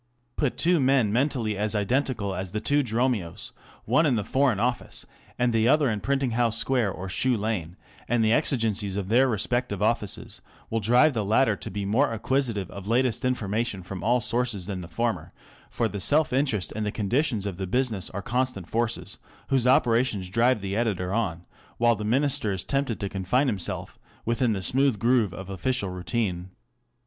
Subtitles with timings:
[0.35, 3.51] Put two men mentally as identical as the two Dromios,
[3.85, 5.05] one in the Foreign Office
[5.37, 7.77] and the other in Printing House Square or Shoe Lane,
[8.07, 10.41] and the exigencies of their respective offices
[10.71, 14.81] will drive the latter to be more acquisitive of latest information from all sources than
[14.81, 15.33] the former,
[15.69, 20.29] for the self interest and the conditions of the business are constant forces, whose operations
[20.31, 21.45] drive the editor on,
[21.77, 26.49] while the Minister is tempted to confine himself within the smooth groove of official routine.